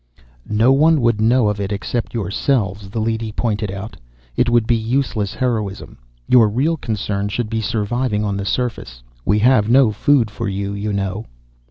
"No 0.49 0.71
one 0.73 0.99
would 1.01 1.21
know 1.21 1.47
of 1.47 1.59
it 1.59 1.71
except 1.71 2.15
yourselves," 2.15 2.89
the 2.89 2.99
leady 2.99 3.31
pointed 3.31 3.69
out. 3.71 3.97
"It 4.35 4.49
would 4.49 4.65
be 4.65 4.75
useless 4.75 5.35
heroism. 5.35 5.99
Your 6.27 6.49
real 6.49 6.75
concern 6.75 7.29
should 7.29 7.51
be 7.51 7.61
surviving 7.61 8.23
on 8.25 8.35
the 8.35 8.45
surface. 8.45 9.03
We 9.25 9.37
have 9.45 9.69
no 9.69 9.91
food 9.91 10.31
for 10.31 10.49
you, 10.49 10.73
you 10.73 10.91
know." 10.91 11.27